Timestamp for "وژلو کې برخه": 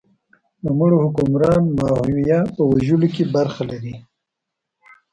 2.71-3.63